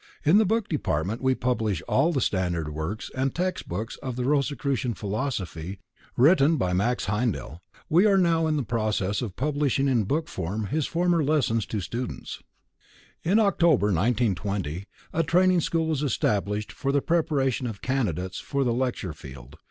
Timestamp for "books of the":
3.67-4.25